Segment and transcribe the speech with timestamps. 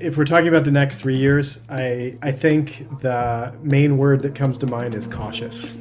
[0.00, 4.34] if we're talking about the next three years, I I think the main word that
[4.34, 5.76] comes to mind is cautious.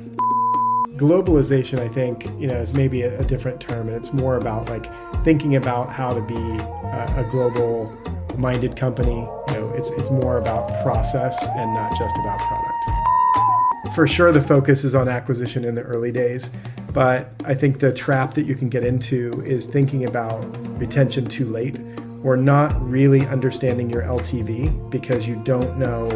[0.98, 4.70] Globalization, I think, you know, is maybe a, a different term, and it's more about
[4.70, 4.92] like
[5.24, 7.96] thinking about how to be a, a global
[8.38, 9.28] minded company.
[9.50, 13.94] You know, it's it's more about process and not just about product.
[13.94, 16.50] For sure, the focus is on acquisition in the early days,
[16.94, 20.44] but I think the trap that you can get into is thinking about
[20.80, 21.80] retention too late
[22.24, 26.08] we're not really understanding your LTV because you don't know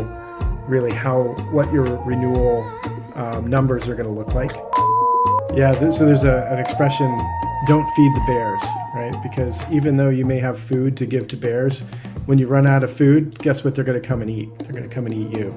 [0.67, 2.63] really how what your renewal
[3.15, 4.51] um, numbers are going to look like.
[5.53, 7.07] Yeah, so there's a, an expression,
[7.67, 8.63] don't feed the bears,
[8.95, 9.15] right?
[9.21, 11.83] Because even though you may have food to give to bears,
[12.25, 14.49] when you run out of food, guess what they're going to come and eat?
[14.59, 15.53] They're going to come and eat you.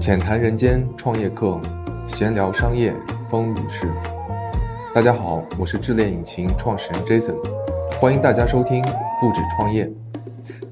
[0.00, 1.60] 浅谈人间创业客，
[2.06, 2.94] 闲聊商业
[3.28, 4.15] 风雨事。
[4.96, 7.34] 大家好，我是智联引擎创始人 Jason，
[8.00, 8.80] 欢迎大家收听
[9.20, 9.86] 不止创业。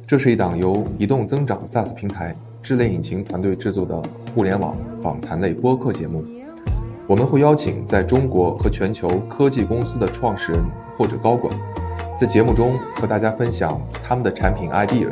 [0.06, 4.02] 这是一档由移动增长 SaaS 平台智联引擎团队制作的
[4.34, 6.24] 互联网访谈类播客节目。
[7.06, 10.64] 我们会邀请在中国和全球科技公司的创始人
[10.96, 11.52] 或者高管，
[12.18, 15.06] 在节目中和大家分享他们的产品 idea、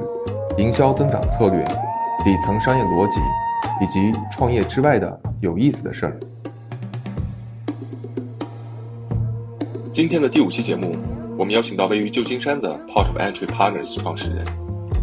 [0.57, 1.63] 营销增长策略、
[2.25, 3.21] 底层商业逻辑。
[3.81, 6.17] 以及创业之外的有意思的事儿。
[9.93, 10.97] 今天的第五期节目，
[11.37, 14.43] 我们邀请到位于旧金山的 Port of Entry Partners 创始人、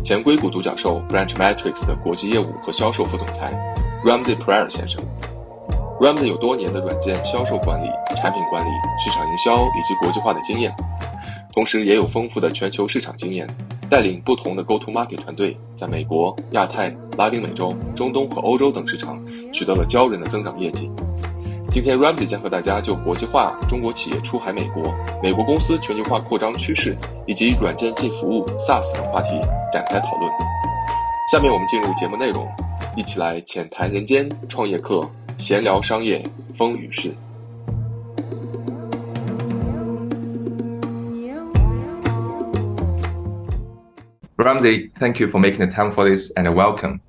[0.03, 3.53] 前硅谷独角兽 Branch Metrics 的国际业务和销售副总裁
[4.03, 4.99] Ramsey Pryor 先生。
[5.99, 7.87] Ramsey 有多年的软件销售管理、
[8.17, 8.69] 产品管理、
[9.05, 10.73] 市场营销以及国际化的经验，
[11.53, 13.47] 同时也有丰富的全球市场经验。
[13.91, 19.19] 带领不同的 Go-to-Market 团队，在美国、亚太、拉丁美洲、中东和欧洲等市场
[19.51, 20.89] 取得了骄人的增长业绩。
[21.71, 24.83] 今天 Ramsey 将和大家就国际化、中国企业出海美国、
[25.21, 29.39] 美国公司全球化扩张趋势以及软件即服务 SaaS 等话题
[29.71, 30.31] 展开讨论。
[31.31, 32.47] 下面我们进入节目内容，
[32.97, 34.99] 一起来浅谈人间创业课，
[35.37, 36.23] 闲聊商业
[36.57, 37.13] 风雨事。
[44.37, 46.99] Ramsey, thank you for making the time for this and welcome.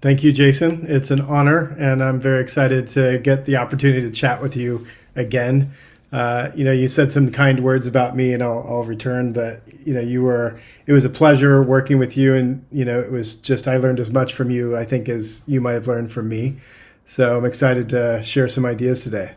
[0.00, 0.86] Thank you, Jason.
[0.86, 4.86] It's an honor, and I'm very excited to get the opportunity to chat with you
[5.16, 5.72] again.
[6.12, 9.60] Uh, you know, you said some kind words about me, and I'll, I'll, return that.
[9.84, 10.58] You know, you were.
[10.86, 14.00] It was a pleasure working with you, and you know, it was just I learned
[14.00, 16.56] as much from you, I think, as you might have learned from me.
[17.04, 19.32] So I'm excited to share some ideas today.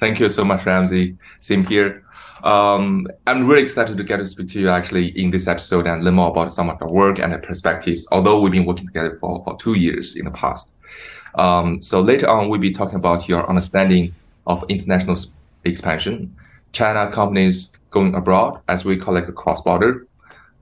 [0.00, 1.16] Thank you so much, Ramsey.
[1.40, 2.03] Same here.
[2.44, 6.04] Um, I'm really excited to get to speak to you actually in this episode and
[6.04, 9.16] learn more about some of your work and the perspectives, although we've been working together
[9.18, 10.74] for, for two years in the past.
[11.36, 14.14] Um, so later on, we'll be talking about your understanding
[14.46, 15.16] of international
[15.64, 16.36] expansion,
[16.72, 20.06] China companies going abroad, as we call it cross-border,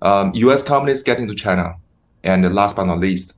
[0.03, 1.75] um, US companies getting to China,
[2.22, 3.34] and last but not least,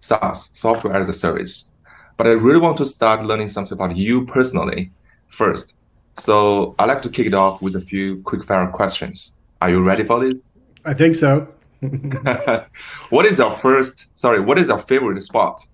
[0.00, 1.72] SaaS, software as a service.
[2.16, 4.92] But I really want to start learning something about you personally
[5.26, 5.74] first.
[6.18, 9.36] So I'd like to kick it off with a few quick fire questions.
[9.60, 10.44] Are you ready for this?
[10.84, 11.48] I think so.
[13.10, 15.66] what is our first, sorry, what is our favorite spot?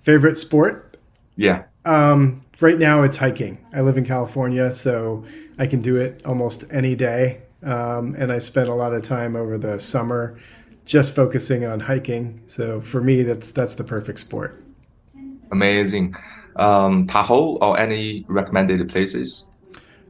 [0.00, 0.96] Favorite sport?
[1.36, 1.64] Yeah.
[1.84, 3.58] Um, right now it's hiking.
[3.74, 5.24] I live in California, so
[5.58, 7.40] I can do it almost any day.
[7.62, 10.38] Um, and I spend a lot of time over the summer
[10.86, 12.40] just focusing on hiking.
[12.46, 14.64] So for me, that's that's the perfect sport.
[15.52, 16.16] Amazing
[16.56, 19.44] um, Tahoe or any recommended places?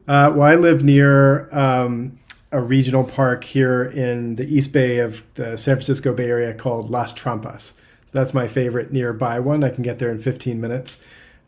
[0.09, 2.19] Uh, well, I live near um,
[2.53, 6.91] a regional park here in the East Bay of the San Francisco Bay Area called
[6.91, 7.75] Las Trampas.
[8.07, 9.63] So that's my favorite nearby one.
[9.63, 10.99] I can get there in 15 minutes.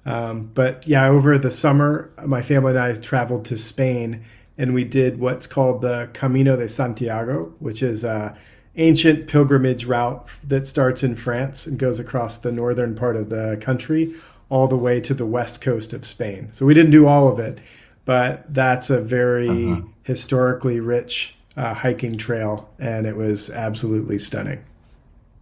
[0.05, 4.23] Um, but yeah, over the summer, my family and I traveled to Spain
[4.59, 8.37] and we did what's called the Camino de Santiago, which is a
[8.77, 13.59] ancient pilgrimage route that starts in France and goes across the northern part of the
[13.61, 14.15] country
[14.53, 16.47] all the way to the west coast of Spain.
[16.53, 17.59] So we didn't do all of it,
[18.05, 19.81] but that's a very uh-huh.
[20.03, 24.63] historically rich uh, hiking trail, and it was absolutely stunning.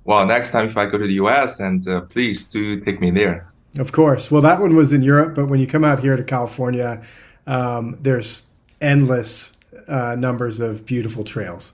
[0.04, 3.10] Well, next time if I go to the US, and uh, please do take me
[3.10, 3.50] there.
[3.78, 4.30] Of course.
[4.30, 7.02] Well, that one was in Europe, but when you come out here to California,
[7.48, 8.44] um, there's
[8.80, 9.52] endless
[9.88, 11.72] uh, numbers of beautiful trails.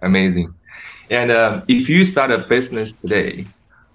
[0.00, 0.54] Amazing.
[1.10, 3.46] And uh, if you start a business today,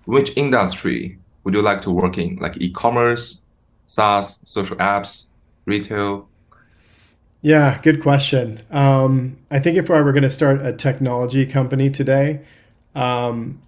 [0.04, 3.46] which industry would you like to work in, like e-commerce,
[3.86, 5.28] SaaS, social apps,
[5.64, 6.28] retail?
[7.42, 8.62] Yeah, good question.
[8.70, 12.42] Um, I think if I were going to start a technology company today,
[12.96, 13.62] um,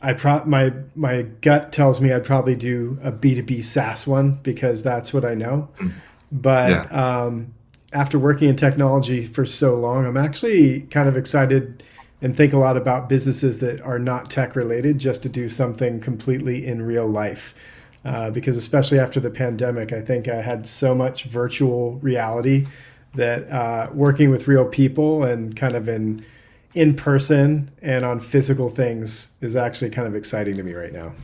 [0.00, 4.06] I pro- my my gut tells me I'd probably do a B two B SaaS
[4.06, 5.68] one because that's what I know.
[5.80, 5.92] Mm.
[6.32, 7.24] But yeah.
[7.24, 7.52] um,
[7.92, 11.82] after working in technology for so long, I'm actually kind of excited
[12.24, 16.00] and think a lot about businesses that are not tech related just to do something
[16.00, 17.54] completely in real life.
[18.02, 22.66] Uh, because especially after the pandemic, I think I had so much virtual reality
[23.14, 26.24] that uh, working with real people and kind of in
[26.72, 31.14] in person and on physical things is actually kind of exciting to me right now.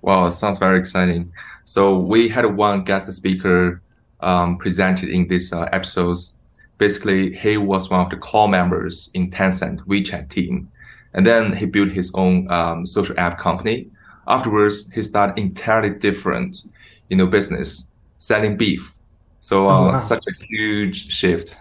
[0.00, 1.30] Wow, sounds very exciting.
[1.64, 3.82] So we had one guest speaker
[4.20, 6.34] um, presented in this uh, episodes.
[6.80, 10.66] Basically, he was one of the core members in Tencent WeChat team,
[11.12, 13.86] and then he built his own um, social app company.
[14.26, 16.62] Afterwards, he started entirely different,
[17.10, 18.94] you know, business selling beef.
[19.40, 19.98] So uh, oh, wow.
[19.98, 21.54] such a huge shift.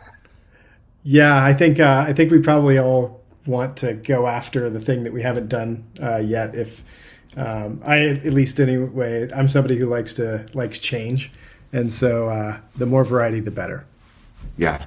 [1.04, 5.04] Yeah, I think uh, I think we probably all want to go after the thing
[5.04, 6.56] that we haven't done uh, yet.
[6.56, 6.82] If
[7.36, 11.30] um, I, at least anyway, I'm somebody who likes to likes change,
[11.74, 13.84] and so uh, the more variety, the better.
[14.56, 14.86] Yeah.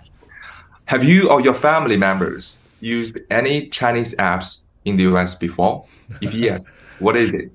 [0.93, 5.87] Have you or your family members used any Chinese apps in the US before?
[6.21, 7.51] If yes, what is it?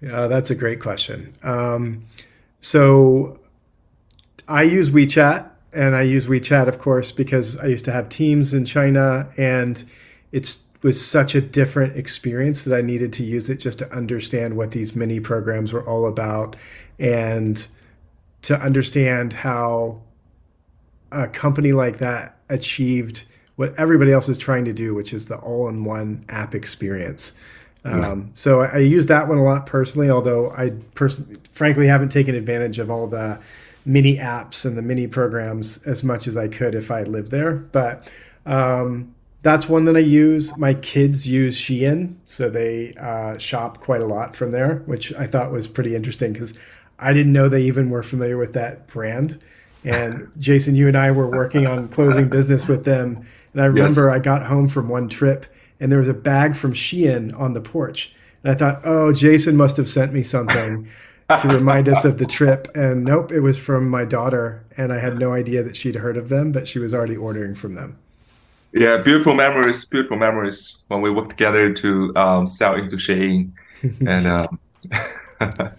[0.00, 1.34] Yeah, that's a great question.
[1.42, 2.02] Um,
[2.62, 3.38] so
[4.48, 8.54] I use WeChat, and I use WeChat, of course, because I used to have teams
[8.54, 9.84] in China, and
[10.32, 14.56] it was such a different experience that I needed to use it just to understand
[14.56, 16.56] what these mini programs were all about,
[16.98, 17.68] and
[18.40, 20.00] to understand how
[21.12, 23.24] a company like that achieved
[23.56, 27.32] what everybody else is trying to do, which is the all-in-one app experience.
[27.84, 32.10] Um, so I, I, use that one a lot personally, although I personally, frankly, haven't
[32.10, 33.40] taken advantage of all the
[33.86, 37.54] mini apps and the mini programs as much as I could if I lived there.
[37.54, 38.06] But
[38.44, 40.56] um, that's one that I use.
[40.58, 45.26] My kids use Shein, so they uh, shop quite a lot from there, which I
[45.26, 46.58] thought was pretty interesting because
[46.98, 49.42] I didn't know they even were familiar with that brand.
[49.84, 53.26] And Jason, you and I were working on closing business with them.
[53.52, 54.14] And I remember yes.
[54.14, 55.46] I got home from one trip
[55.80, 58.12] and there was a bag from Shein on the porch.
[58.44, 60.88] And I thought, oh, Jason must have sent me something
[61.40, 62.68] to remind us of the trip.
[62.74, 64.64] And nope, it was from my daughter.
[64.76, 67.54] And I had no idea that she'd heard of them, but she was already ordering
[67.54, 67.96] from them.
[68.72, 73.50] Yeah, beautiful memories, beautiful memories when we worked together to um, sell into Shein.
[74.06, 74.58] and um,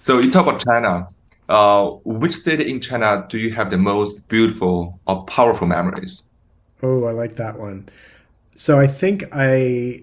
[0.00, 1.06] so you talk about China.
[1.48, 6.24] Uh, which city in China do you have the most beautiful or powerful memories?
[6.82, 7.88] Oh, I like that one.
[8.54, 10.02] So I think I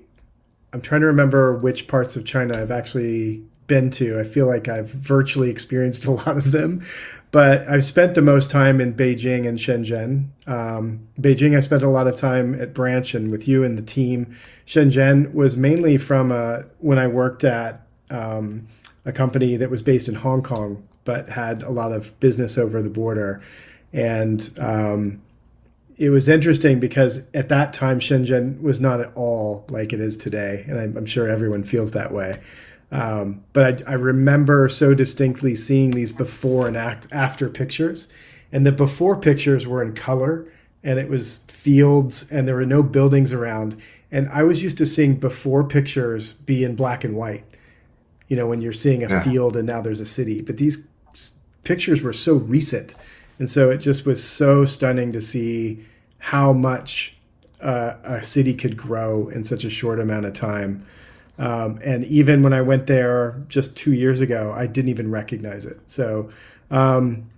[0.74, 4.19] I'm trying to remember which parts of China I've actually been to.
[4.19, 6.84] I feel like I've virtually experienced a lot of them,
[7.31, 10.28] but I've spent the most time in Beijing and Shenzhen.
[10.48, 13.84] Um, Beijing, I spent a lot of time at Branch and with you and the
[13.84, 14.36] team.
[14.66, 18.68] Shenzhen was mainly from a, when I worked at um,
[19.06, 22.82] a company that was based in Hong Kong, but had a lot of business over
[22.82, 23.42] the border.
[23.92, 25.22] And um,
[25.98, 30.18] it was interesting because at that time Shenzhen was not at all like it is
[30.18, 32.40] today, and I'm, I'm sure everyone feels that way.
[32.92, 38.08] Um, but I, I, remember so distinctly seeing these before and after pictures,
[38.52, 40.46] and the before pictures were in color,
[40.84, 43.78] and it was fields, and there were no buildings around.
[44.12, 47.44] And I was used to seeing before pictures be in black and white.
[48.28, 49.24] You know, when you're seeing a yeah.
[49.24, 50.86] field and now there's a city, but these
[51.63, 52.95] pictures were so recent
[53.39, 55.83] and so it just was so stunning to see
[56.19, 57.15] how much
[57.62, 60.85] uh, a city could grow in such a short amount of time.
[61.40, 65.66] Um, and even when I went there just two years ago, I didn't even recognize
[65.66, 65.80] it.
[65.88, 66.30] So
[66.69, 67.30] um,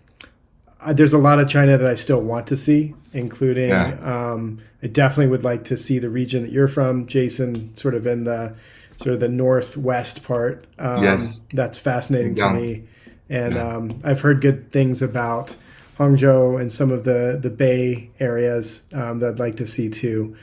[0.91, 3.97] there's a lot of China that I still want to see, including yeah.
[4.03, 8.05] um, I definitely would like to see the region that you're from, Jason, sort of
[8.05, 8.55] in the
[8.97, 10.67] sort of the northwest part.
[10.77, 11.39] Um, yes.
[11.53, 12.49] That's fascinating yeah.
[12.49, 12.83] to me.
[13.29, 13.67] And yeah.
[13.67, 15.55] Um, I've heard good things about
[15.97, 20.35] Hangzhou and some of the the Bay areas um, that I'd like to see too.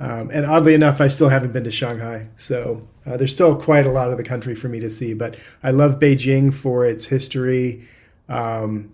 [0.00, 3.84] Um, and oddly enough, I still haven't been to Shanghai, so uh, there's still quite
[3.84, 5.12] a lot of the country for me to see.
[5.12, 7.88] But I love Beijing for its history.
[8.28, 8.92] Um,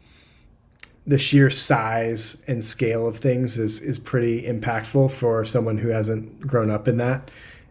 [1.07, 6.41] the sheer size and scale of things is is pretty impactful for someone who hasn't
[6.41, 7.31] grown up in that.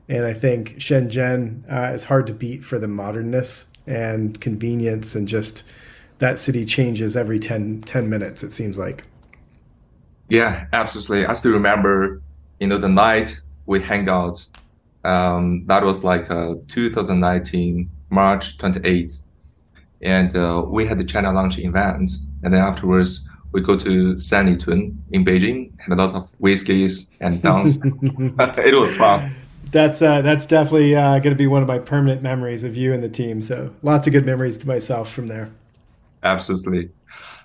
[0.09, 5.27] And I think Shenzhen uh, is hard to beat for the modernness and convenience and
[5.27, 5.63] just
[6.19, 9.03] that city changes every 10, 10 minutes, it seems like.
[10.29, 11.25] Yeah, absolutely.
[11.25, 12.21] I still remember,
[12.59, 14.45] you know, the night we hang out.
[15.03, 19.21] Um, that was like uh, 2019, March 28th.
[20.01, 22.11] And uh, we had the China launch event.
[22.43, 27.77] And then afterwards, we go to Sanlitun in Beijing, and lots of whiskeys and dance.
[27.83, 29.35] it was fun.
[29.73, 32.93] That's uh, that's definitely uh, going to be one of my permanent memories of you
[32.93, 33.41] and the team.
[33.41, 35.49] So lots of good memories to myself from there.
[36.21, 36.91] Absolutely.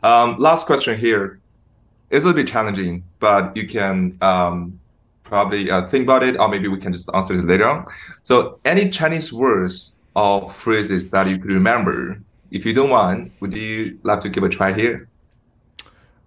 [0.03, 1.41] Um, last question here.
[2.11, 4.79] it's a bit challenging, but you can um,
[5.25, 7.87] probably uh, think about it, or maybe we can just answer it later on.
[8.25, 12.19] So, any Chinese words or phrases that you could remember?
[12.51, 15.08] If you don't mind, would you like to give a try here?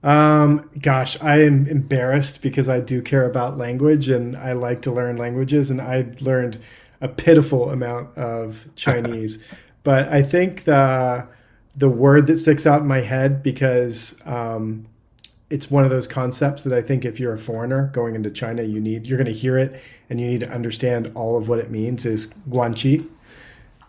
[0.03, 4.91] Um, gosh, I am embarrassed because I do care about language and I like to
[4.91, 6.57] learn languages, and I learned
[7.01, 9.43] a pitiful amount of Chinese.
[9.83, 11.27] but I think the
[11.75, 14.85] the word that sticks out in my head because um,
[15.49, 18.63] it's one of those concepts that I think if you're a foreigner going into China,
[18.63, 19.79] you need you're going to hear it
[20.09, 23.07] and you need to understand all of what it means is guanxi.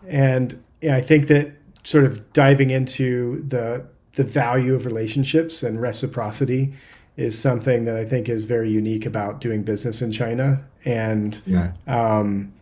[0.07, 1.53] And yeah, I think that
[1.83, 6.73] sort of diving into the the value of relationships and reciprocity
[7.17, 10.63] is something that I think is very unique about doing business in China.
[10.85, 11.73] And yeah.
[11.87, 12.53] um,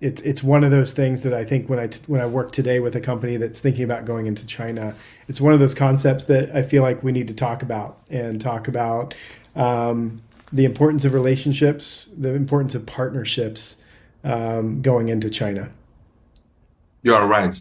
[0.00, 2.50] it's it's one of those things that I think when I t- when I work
[2.50, 4.96] today with a company that's thinking about going into China,
[5.28, 8.40] it's one of those concepts that I feel like we need to talk about and
[8.40, 9.14] talk about
[9.54, 10.20] um,
[10.52, 13.76] the importance of relationships, the importance of partnerships
[14.24, 15.70] um, going into China.
[17.02, 17.60] You are right.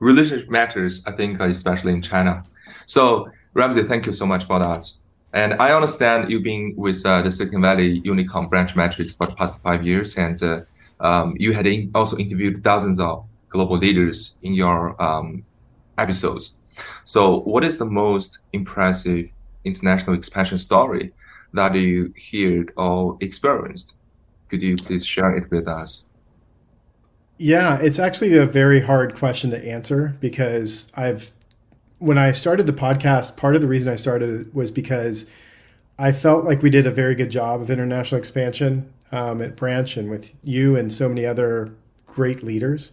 [0.00, 2.42] Relationship matters, I think, especially in China.
[2.86, 4.90] So Ramsey, thank you so much for that.
[5.32, 9.34] And I understand you've been with uh, the Silicon Valley Unicorn Branch Metrics for the
[9.34, 10.60] past five years, and uh,
[11.00, 15.44] um, you had in also interviewed dozens of global leaders in your um,
[15.98, 16.54] episodes.
[17.04, 19.28] So, what is the most impressive
[19.64, 21.12] international expansion story
[21.52, 23.94] that you heard or experienced?
[24.48, 26.06] Could you please share it with us?
[27.42, 31.32] Yeah, it's actually a very hard question to answer because I've,
[31.98, 35.24] when I started the podcast, part of the reason I started it was because
[35.98, 39.96] I felt like we did a very good job of international expansion um, at Branch
[39.96, 41.72] and with you and so many other
[42.06, 42.92] great leaders.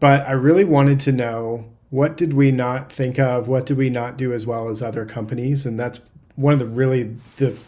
[0.00, 3.46] But I really wanted to know what did we not think of?
[3.46, 5.66] What did we not do as well as other companies?
[5.66, 6.00] And that's
[6.36, 7.58] one of the really the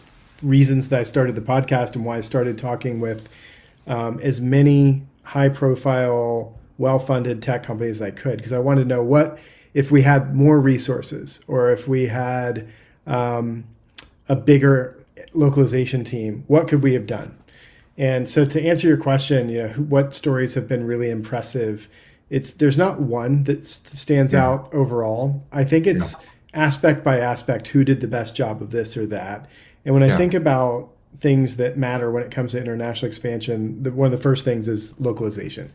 [0.41, 3.29] reasons that I started the podcast and why I started talking with
[3.85, 8.81] um, as many high profile, well funded tech companies as I could because I wanted
[8.83, 9.37] to know what
[9.75, 12.67] if we had more resources or if we had
[13.05, 13.65] um,
[14.27, 17.37] a bigger localization team, what could we have done?
[17.95, 21.89] And so to answer your question, you know, what stories have been really impressive?
[22.31, 24.47] It's there's not one that stands yeah.
[24.47, 25.43] out overall.
[25.51, 26.29] I think it's yeah.
[26.65, 29.47] aspect by aspect who did the best job of this or that.
[29.85, 33.91] And when I think about things that matter when it comes to international expansion, the,
[33.91, 35.71] one of the first things is localization.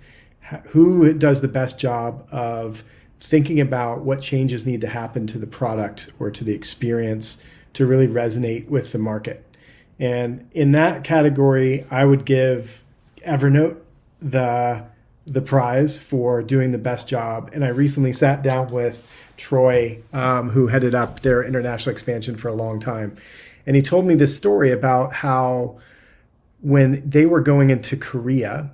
[0.69, 2.85] Who does the best job of
[3.21, 7.39] thinking about what changes need to happen to the product or to the experience
[7.75, 9.45] to really resonate with the market?
[9.99, 12.85] And in that category, I would give
[13.23, 13.79] Evernote
[14.21, 14.85] the
[15.27, 17.51] the prize for doing the best job.
[17.55, 19.09] And I recently sat down with
[19.39, 23.17] Troy, um, who headed up their international expansion for a long time,
[23.67, 25.79] and he told me this story about how
[26.61, 28.71] when they were going into Korea,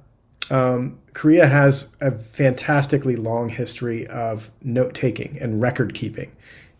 [0.50, 6.30] um, Korea has a fantastically long history of note taking and record keeping.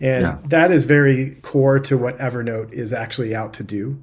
[0.00, 0.38] And yeah.
[0.47, 4.02] that is very core to what Evernote is actually out to do.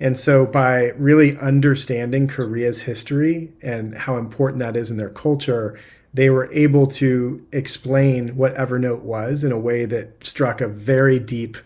[0.00, 5.78] And so, by really understanding Korea's history and how important that is in their culture,
[6.12, 11.18] they were able to explain what Evernote was in a way that struck a very
[11.18, 11.56] deep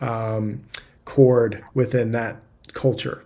[0.00, 0.62] um,
[1.06, 2.42] chord within that
[2.74, 3.24] culture.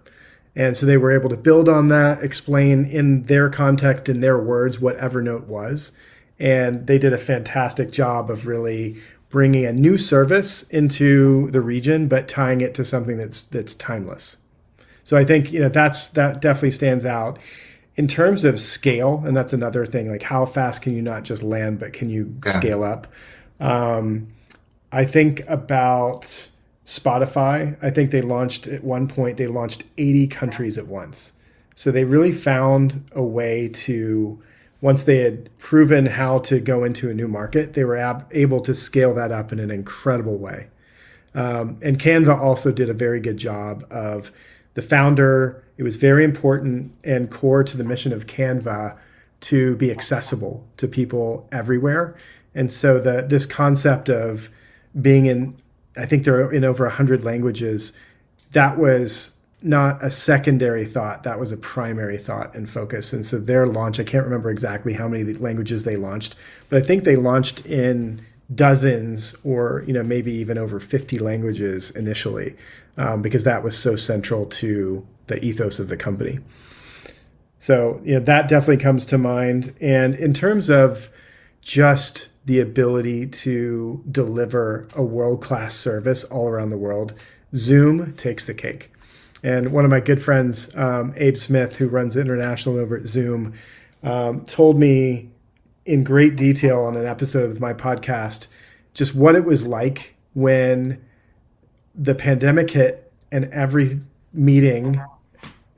[0.54, 4.38] And so they were able to build on that, explain in their context, in their
[4.38, 5.90] words, what Evernote was.
[6.38, 8.96] And they did a fantastic job of really
[9.28, 14.36] bringing a new service into the region, but tying it to something that's that's timeless.
[15.04, 17.38] So I think you know that's that definitely stands out
[17.96, 20.10] in terms of scale, and that's another thing.
[20.10, 22.52] Like how fast can you not just land, but can you yeah.
[22.52, 23.06] scale up?
[23.60, 24.28] Um,
[24.92, 26.48] I think about
[26.90, 27.76] Spotify.
[27.80, 29.36] I think they launched at one point.
[29.36, 31.32] They launched 80 countries at once.
[31.76, 34.42] So they really found a way to
[34.80, 38.60] once they had proven how to go into a new market, they were ab- able
[38.62, 40.66] to scale that up in an incredible way.
[41.34, 44.32] Um, and Canva also did a very good job of
[44.74, 45.62] the founder.
[45.76, 48.96] It was very important and core to the mission of Canva
[49.42, 52.16] to be accessible to people everywhere.
[52.52, 54.50] And so the this concept of
[55.00, 55.56] being in,
[55.96, 57.92] I think they're in over hundred languages.
[58.52, 59.32] That was
[59.62, 61.22] not a secondary thought.
[61.22, 63.12] That was a primary thought and focus.
[63.12, 66.36] And so their launch i can't remember exactly how many languages they launched
[66.68, 71.90] but i think they launched in dozens or you know maybe even over 50 languages
[71.92, 72.56] initially
[72.96, 76.40] um, because that was so central to the ethos of the company.
[77.58, 79.74] So you know that definitely comes to mind.
[79.80, 81.10] And in terms of
[81.60, 87.14] just the ability to deliver a world-class service all around the world
[87.54, 88.92] Zoom takes the cake.
[89.42, 93.54] And one of my good friends, um, Abe Smith, who runs international over at Zoom,
[94.02, 95.30] um, told me
[95.86, 98.46] in great detail on an episode of my podcast
[98.94, 101.02] just what it was like when
[101.94, 104.00] the pandemic hit and every
[104.32, 105.00] meeting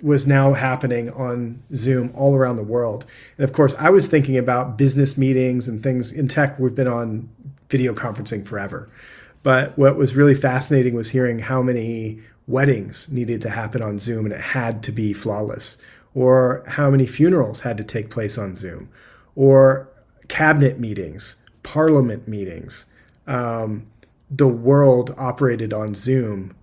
[0.03, 3.07] was now happening on Zoom all around the world.
[3.39, 6.59] And of course, I was thinking about business meetings and things in tech.
[6.59, 7.29] We've been on
[7.69, 8.89] video conferencing forever.
[9.43, 14.27] But what was really fascinating was hearing how many weddings needed to happen on Zoom
[14.27, 15.77] and it had to be flawless,
[16.15, 18.89] or how many funerals had to take place on Zoom,
[19.35, 19.89] or
[20.29, 22.87] cabinet meetings, parliament meetings.
[23.27, 23.87] Um,
[24.31, 26.55] the world operated on Zoom,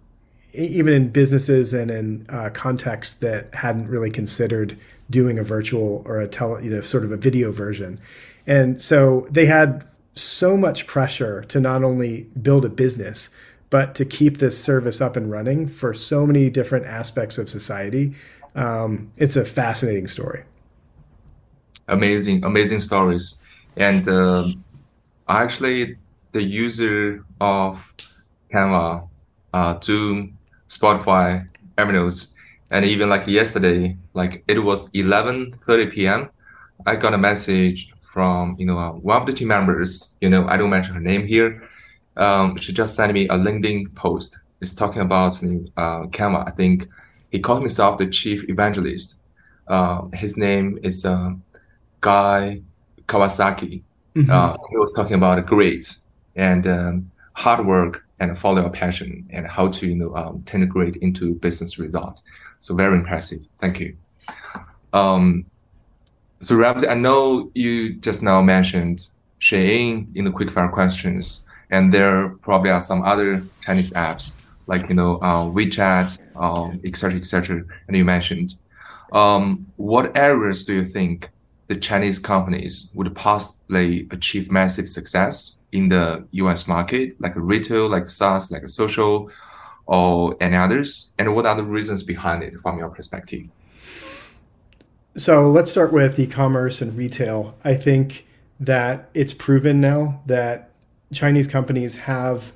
[0.53, 4.77] even in businesses and in uh, contexts that hadn't really considered
[5.09, 7.99] doing a virtual or a tele, you know, sort of a video version.
[8.47, 13.29] And so they had so much pressure to not only build a business,
[13.69, 18.15] but to keep this service up and running for so many different aspects of society.
[18.55, 20.43] Um, it's a fascinating story.
[21.87, 23.37] Amazing, amazing stories.
[23.77, 24.47] And uh,
[25.27, 25.97] actually,
[26.31, 27.93] the user of
[28.51, 29.07] Canva,
[29.53, 30.37] uh, Zoom,
[30.69, 31.47] Spotify,
[31.77, 32.27] Evernote,
[32.71, 36.29] and even like yesterday, like it was 11:30 p.m.
[36.85, 40.13] I got a message from you know uh, one of the team members.
[40.21, 41.67] You know, I don't mention her name here.
[42.17, 44.37] Um, she just sent me a LinkedIn post.
[44.61, 46.47] It's talking about uh, Canva.
[46.47, 46.87] I think
[47.31, 49.15] he called himself the chief evangelist.
[49.67, 51.31] Uh, his name is uh,
[52.01, 52.61] Guy
[53.07, 53.83] Kawasaki.
[54.15, 54.29] Mm-hmm.
[54.29, 55.95] Uh, he was talking about great
[56.35, 60.95] and um, hard work and follow your passion and how to you know um, great
[60.97, 62.23] into business results.
[62.59, 63.39] So very impressive.
[63.59, 63.95] Thank you.
[64.93, 65.45] Um,
[66.41, 69.09] so Ramsey, I know you just now mentioned
[69.41, 74.33] Shein in the quickfire questions, and there probably are some other Chinese apps
[74.67, 78.55] like you know uh, WeChat, um, et cetera, et and you mentioned.
[79.11, 81.29] Um, what areas do you think
[81.69, 88.09] the Chinese companies would possibly achieve massive success in the US market, like retail, like
[88.09, 89.29] SaaS, like social,
[89.85, 91.13] or any others?
[91.19, 93.45] And what are the reasons behind it from your perspective?
[95.15, 97.55] So let's start with e-commerce and retail.
[97.63, 98.25] I think
[98.59, 100.71] that it's proven now that
[101.13, 102.51] Chinese companies have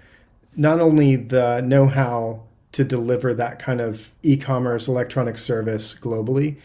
[0.56, 6.58] not only the know-how to deliver that kind of e-commerce electronic service globally,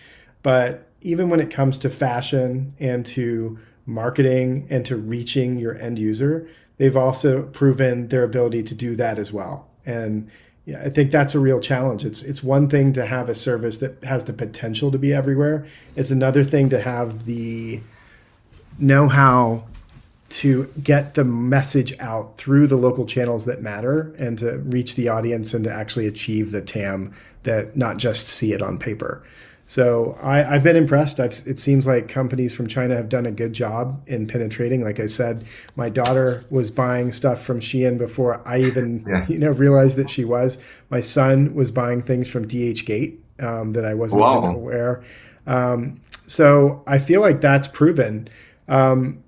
[0.42, 5.98] but even when it comes to fashion and to marketing and to reaching your end
[5.98, 9.68] user, they've also proven their ability to do that as well.
[9.86, 10.30] And
[10.64, 12.04] yeah, I think that's a real challenge.
[12.04, 15.66] It's it's one thing to have a service that has the potential to be everywhere.
[15.96, 17.80] It's another thing to have the
[18.78, 19.64] know-how
[20.28, 25.08] to get the message out through the local channels that matter and to reach the
[25.08, 29.22] audience and to actually achieve the TAM that not just see it on paper.
[29.68, 31.20] So I, have been impressed.
[31.20, 34.82] I've, it seems like companies from China have done a good job in penetrating.
[34.82, 35.44] Like I said,
[35.76, 39.26] my daughter was buying stuff from Shein before I even yeah.
[39.28, 40.56] you know realized that she was.
[40.88, 44.38] My son was buying things from DHgate um, that I wasn't wow.
[44.38, 45.04] even aware.
[45.46, 48.30] Um, so I feel like that's proven.
[48.68, 49.22] Um,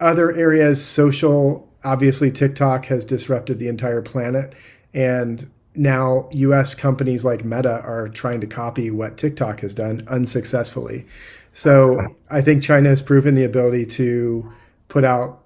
[0.00, 1.68] other areas, social.
[1.84, 4.54] Obviously, TikTok has disrupted the entire planet,
[4.92, 11.06] and now US companies like Meta are trying to copy what TikTok has done unsuccessfully.
[11.52, 14.50] So I think China has proven the ability to
[14.88, 15.40] put out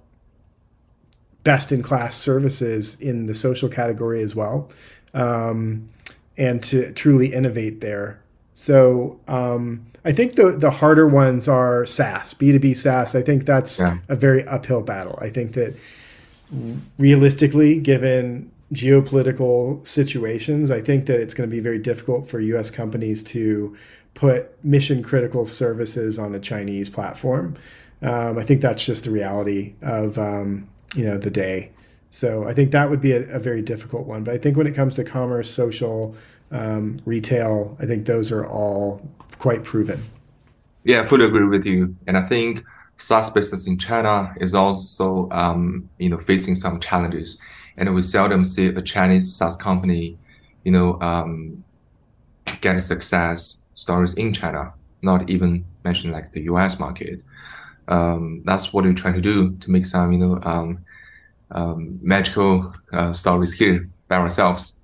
[1.44, 4.68] best in class services in the social category as well,
[5.14, 5.88] um,
[6.36, 8.20] and to truly innovate there.
[8.54, 13.14] So um, I think the the harder ones are SaaS, B two B SaaS.
[13.14, 13.98] I think that's yeah.
[14.08, 15.18] a very uphill battle.
[15.20, 15.76] I think that
[16.98, 22.70] realistically, given geopolitical situations, I think that it's going to be very difficult for U.S.
[22.70, 23.76] companies to
[24.14, 27.54] put mission critical services on a Chinese platform.
[28.02, 31.70] Um, I think that's just the reality of um, you know the day.
[32.10, 34.24] So I think that would be a, a, very difficult one.
[34.24, 36.14] But I think when it comes to commerce, social,
[36.50, 39.06] um, retail, I think those are all
[39.38, 40.02] quite proven.
[40.84, 41.94] Yeah, I fully agree with you.
[42.06, 42.64] And I think
[42.96, 47.40] SaaS business in China is also um, you know facing some challenges
[47.78, 50.18] and we seldom see a Chinese SaaS company,
[50.64, 51.62] you know, um,
[52.60, 54.72] get success stories in China.
[55.02, 56.80] Not even mention like the U.S.
[56.80, 57.22] market.
[57.88, 60.78] Um, that's what we're trying to do to make some, you know, um,
[61.52, 64.78] um, magical uh, stories here by ourselves.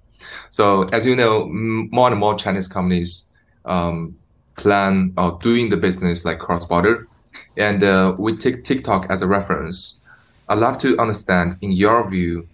[0.51, 3.25] So as you know, more and more Chinese companies
[3.65, 4.17] um,
[4.57, 7.09] plan or doing the business like cross border,
[7.57, 10.01] and uh, we take TikTok as a reference.
[10.49, 12.47] I'd love to understand, in your view,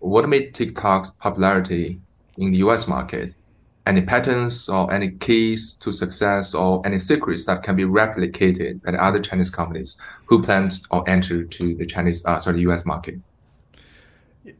[0.00, 2.00] what made TikTok's popularity
[2.38, 3.34] in the US market?
[3.86, 8.92] Any patterns or any keys to success or any secrets that can be replicated by
[8.92, 13.20] other Chinese companies who plan or enter to the Chinese, uh, sorry, the US market?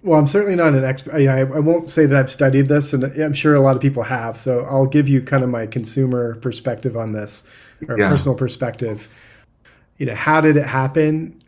[0.03, 1.15] Well, I'm certainly not an expert.
[1.15, 4.03] I, I won't say that I've studied this, and I'm sure a lot of people
[4.03, 4.39] have.
[4.39, 7.45] So I'll give you kind of my consumer perspective on this,
[7.89, 8.09] or yeah.
[8.09, 9.09] personal perspective.
[9.99, 11.41] You know, how did it happen?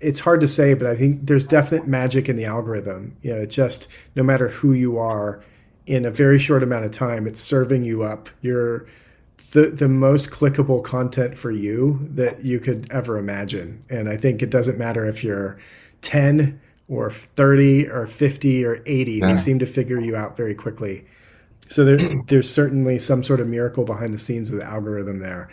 [0.00, 3.16] It's hard to say, but I think there's definite magic in the algorithm.
[3.22, 5.42] You know, it just no matter who you are,
[5.86, 8.86] in a very short amount of time, it's serving you up your
[9.52, 13.82] the the most clickable content for you that you could ever imagine.
[13.88, 15.58] And I think it doesn't matter if you're
[16.02, 19.26] 10 or 30 or 50 or 80 yeah.
[19.26, 21.04] they seem to figure you out very quickly
[21.68, 25.48] so there, there's certainly some sort of miracle behind the scenes of the algorithm there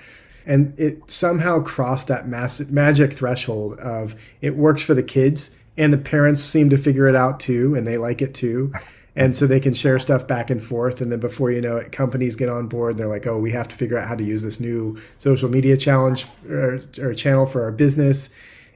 [0.45, 5.91] and it somehow crossed that massive magic threshold of it works for the kids and
[5.91, 8.71] the parents seem to figure it out too and they like it too.
[9.15, 11.91] And so they can share stuff back and forth and then before you know it
[11.91, 14.23] companies get on board and they're like oh we have to figure out how to
[14.23, 18.29] use this new social media challenge or, or channel for our business.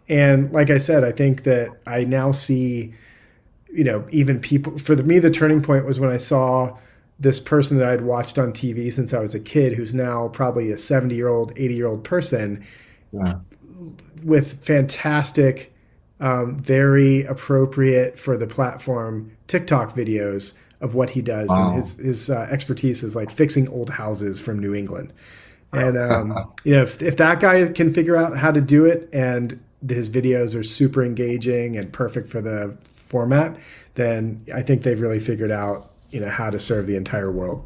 [0.09, 2.93] And like I said, I think that I now see,
[3.73, 6.77] you know, even people, for me, the turning point was when I saw
[7.19, 10.71] this person that I'd watched on TV since I was a kid, who's now probably
[10.71, 12.65] a 70 year old, 80 year old person
[14.23, 15.73] with fantastic,
[16.19, 21.47] um, very appropriate for the platform TikTok videos of what he does.
[21.49, 21.69] Wow.
[21.69, 25.13] And his, his uh, expertise is like fixing old houses from New England.
[25.73, 29.09] And, um, you know, if, if that guy can figure out how to do it
[29.11, 33.57] and his videos are super engaging and perfect for the format,
[33.95, 37.65] then I think they've really figured out you know how to serve the entire world.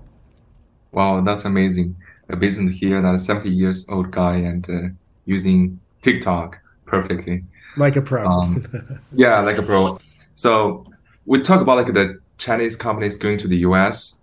[0.91, 1.95] Wow, that's amazing.
[2.29, 4.89] Amazing to hear that a 70 years old guy and uh,
[5.25, 7.43] using TikTok perfectly.
[7.77, 8.25] Like a pro.
[8.25, 9.99] Um, yeah, like a pro.
[10.33, 10.85] So
[11.25, 14.21] we talk about like the Chinese companies going to the US,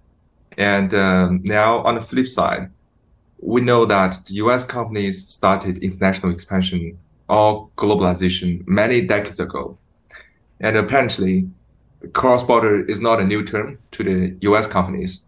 [0.56, 2.70] and um, now on the flip side,
[3.40, 9.78] we know that the US companies started international expansion or globalization many decades ago.
[10.60, 11.48] And apparently,
[12.12, 15.26] cross-border is not a new term to the US companies.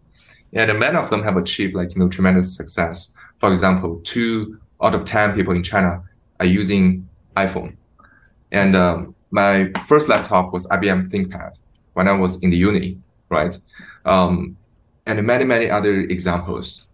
[0.53, 3.13] And many of them have achieved like, you know, tremendous success.
[3.39, 6.03] For example, two out of 10 people in China
[6.39, 7.07] are using
[7.37, 7.75] iPhone.
[8.51, 11.59] And um, my first laptop was IBM ThinkPad
[11.93, 12.97] when I was in the uni,
[13.29, 13.57] right?
[14.05, 14.57] Um,
[15.05, 16.87] and many, many other examples.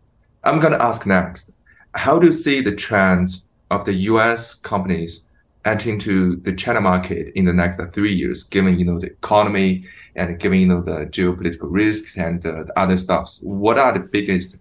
[0.43, 1.51] I'm going to ask next,
[1.93, 4.53] how do you see the trend of the U.S.
[4.53, 5.26] companies
[5.67, 9.85] entering into the China market in the next three years, given you know the economy
[10.15, 13.41] and given you know the geopolitical risks and uh, the other stuffs?
[13.43, 14.57] What are the biggest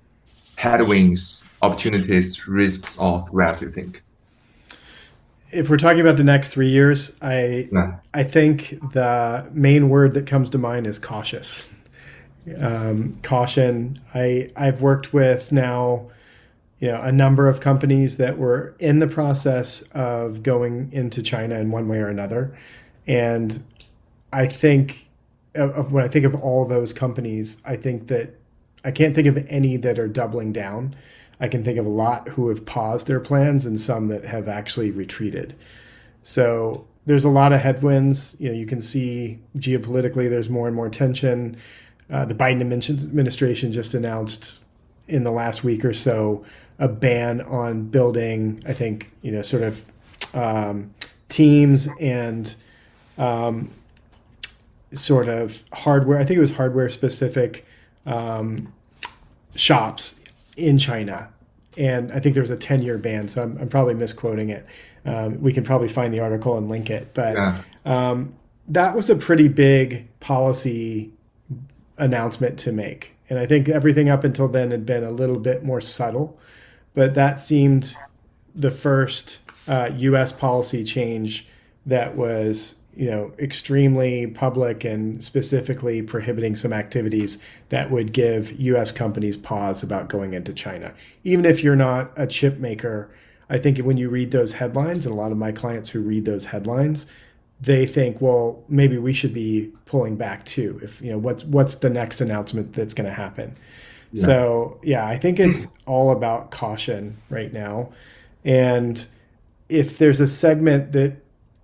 [0.57, 4.03] headwinds, opportunities, risks, or threats you think?
[5.53, 7.99] If we're talking about the next three years, I yeah.
[8.13, 11.69] I think the main word that comes to mind is cautious.
[12.61, 14.01] Um, caution.
[14.15, 16.11] I I've worked with now
[16.81, 21.59] you know a number of companies that were in the process of going into China
[21.59, 22.57] in one way or another,
[23.07, 23.63] and
[24.33, 25.07] I think
[25.55, 28.35] of, when I think of all those companies, I think that
[28.85, 30.95] I can't think of any that are doubling down.
[31.41, 34.49] I can think of a lot who have paused their plans and some that have
[34.49, 35.55] actually retreated.
[36.23, 38.37] So there's a lot of headwinds.
[38.39, 41.57] You know, you can see geopolitically there's more and more tension.
[42.11, 44.61] Uh, the Biden administration just announced
[45.09, 46.45] in the last week or so
[46.79, 49.85] a ban on building, I think, you know, sort of
[50.35, 50.95] um,
[51.29, 52.55] teams and
[53.19, 53.71] um,
[54.93, 56.19] sort of hardware.
[56.19, 57.67] I think it was hardware specific
[58.05, 58.73] um,
[59.55, 60.21] shops
[60.57, 61.29] in China.
[61.79, 64.67] And I think there was a 10 year ban, so I'm, I'm probably misquoting it.
[65.05, 67.13] Um, we can probably find the article and link it.
[67.15, 67.63] But yeah.
[67.85, 68.35] Um,
[68.69, 71.13] that was a pretty big policy
[71.99, 73.15] announcement to make.
[73.29, 76.39] And I think everything up until then had been a little bit more subtle
[76.97, 77.95] but that seemed
[78.55, 80.33] the first uh, U.S.
[80.33, 81.47] policy change
[81.85, 88.91] that was you know extremely public and specifically prohibiting some activities that would give US
[88.91, 90.95] companies pause about going into China.
[91.23, 93.11] Even if you're not a chip maker,
[93.51, 96.25] I think when you read those headlines and a lot of my clients who read
[96.25, 97.07] those headlines,
[97.61, 100.81] they think, well, maybe we should be pulling back too.
[100.83, 103.55] If you know what's what's the next announcement that's going to happen.
[104.15, 107.93] So, yeah, I think it's all about caution right now.
[108.45, 109.05] And
[109.69, 111.17] if there's a segment that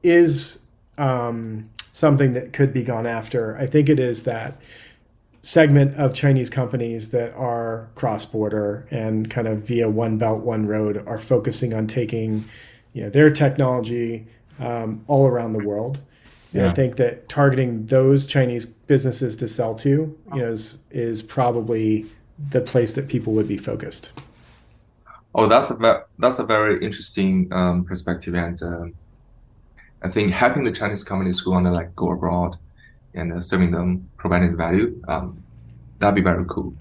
[0.02, 0.58] is
[0.98, 4.60] um, something that could be gone after, I think it is that
[5.42, 10.66] segment of Chinese companies that are cross border and kind of via one belt, one
[10.66, 12.44] road are focusing on taking
[12.92, 14.26] you know, their technology
[14.60, 16.00] um, all around the world.
[16.54, 21.22] And I think that targeting those Chinese businesses to sell to, you know, is is
[21.22, 22.06] probably
[22.50, 24.12] the place that people would be focused.
[25.34, 28.94] Oh, that's a ve- that's a very interesting um, perspective, and um,
[30.02, 32.56] I think helping the Chinese companies who want to like go abroad
[33.14, 35.42] and uh, serving them, providing value, um,
[35.98, 36.74] that'd be very cool.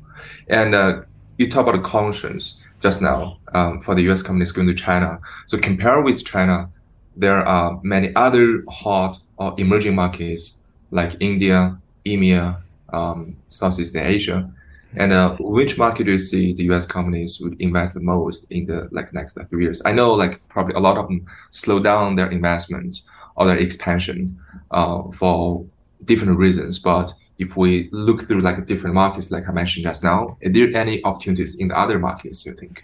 [0.49, 1.01] And uh,
[1.37, 4.21] you talk about the cautions just now um, for the U.S.
[4.21, 5.19] companies going to China.
[5.47, 6.69] So compare with China,
[7.15, 10.57] there are many other hot or emerging markets
[10.91, 14.51] like India, EMEA, um, Southeast Asia
[14.95, 16.85] and uh, which market do you see the U.S.
[16.85, 19.81] companies would invest the most in the like next three years?
[19.85, 23.01] I know like probably a lot of them slow down their investment
[23.35, 24.37] or their expansion
[24.71, 25.65] uh, for
[26.05, 26.79] different reasons.
[26.79, 30.75] But if we look through like different markets, like I mentioned just now, are there
[30.75, 32.45] any opportunities in the other markets?
[32.45, 32.83] You think?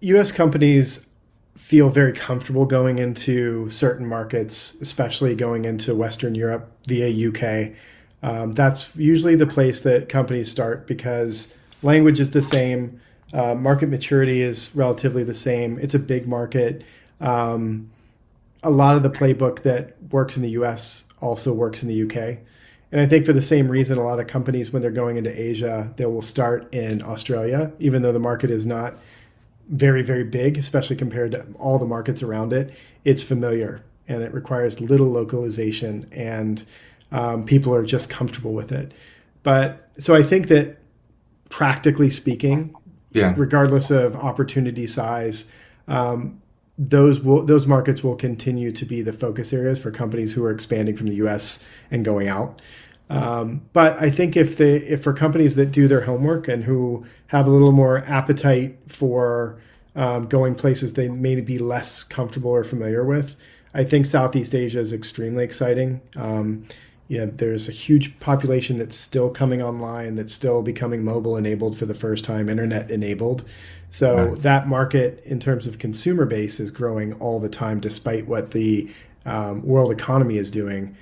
[0.00, 0.32] U.S.
[0.32, 1.06] companies
[1.56, 7.72] feel very comfortable going into certain markets, especially going into Western Europe via UK
[8.22, 13.00] um, that's usually the place that companies start because language is the same,
[13.32, 15.78] uh, market maturity is relatively the same.
[15.78, 16.82] It's a big market.
[17.20, 17.90] Um,
[18.62, 22.38] a lot of the playbook that works in the US also works in the UK.
[22.90, 25.40] And I think for the same reason, a lot of companies, when they're going into
[25.40, 28.94] Asia, they will start in Australia, even though the market is not
[29.68, 32.74] very, very big, especially compared to all the markets around it.
[33.04, 36.06] It's familiar and it requires little localization.
[36.12, 36.64] And
[37.12, 38.92] um, people are just comfortable with it.
[39.42, 40.78] But so I think that
[41.48, 42.74] practically speaking,
[43.12, 43.34] yeah.
[43.36, 45.50] regardless of opportunity size,
[45.86, 46.40] um,
[46.76, 50.50] those will, those markets will continue to be the focus areas for companies who are
[50.50, 51.58] expanding from the U.S.
[51.90, 52.62] and going out.
[53.10, 57.06] Um, but I think if they if for companies that do their homework and who
[57.28, 59.58] have a little more appetite for
[59.96, 63.34] um, going places they may be less comfortable or familiar with,
[63.72, 66.02] I think Southeast Asia is extremely exciting.
[66.16, 66.64] Um,
[67.08, 71.76] you know, there's a huge population that's still coming online, that's still becoming mobile enabled
[71.76, 73.44] for the first time, internet enabled.
[73.90, 74.42] So right.
[74.42, 78.90] that market, in terms of consumer base, is growing all the time, despite what the
[79.24, 80.94] um, world economy is doing.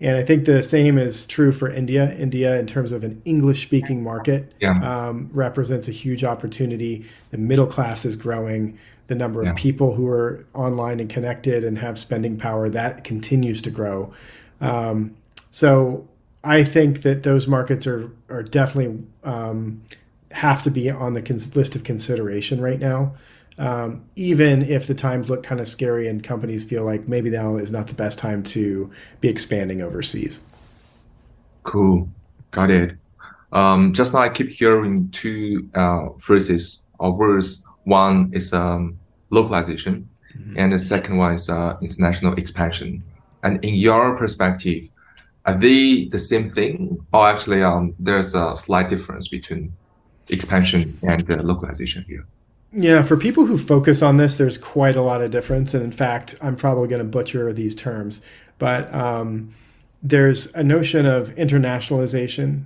[0.00, 2.12] And I think the same is true for India.
[2.18, 4.80] India, in terms of an English speaking market, yeah.
[4.82, 7.04] um, represents a huge opportunity.
[7.30, 8.76] The middle class is growing.
[9.06, 9.50] The number yeah.
[9.50, 14.12] of people who are online and connected and have spending power that continues to grow.
[14.60, 15.14] Um,
[15.52, 16.08] so
[16.42, 19.82] I think that those markets are are definitely um,
[20.32, 23.14] have to be on the cons- list of consideration right now.
[23.58, 27.56] Um, even if the times look kind of scary and companies feel like maybe now
[27.56, 30.40] is not the best time to be expanding overseas.
[31.64, 32.08] Cool,
[32.50, 32.96] got it.
[33.52, 37.62] Um, just now I keep hearing two uh, phrases or words.
[37.84, 40.54] One is um, localization, mm-hmm.
[40.56, 43.04] and the second one is uh, international expansion.
[43.42, 44.88] And in your perspective,
[45.44, 47.04] are they the same thing?
[47.12, 49.72] Or actually um, there's a slight difference between
[50.28, 52.24] expansion and uh, localization here.
[52.72, 55.74] Yeah for people who focus on this there's quite a lot of difference.
[55.74, 58.22] And in fact i'm probably going to butcher these terms
[58.58, 59.52] but um,
[60.02, 62.64] there's a notion of internationalization